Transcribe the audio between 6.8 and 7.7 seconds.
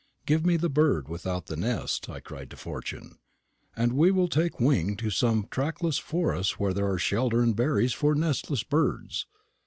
are shelter and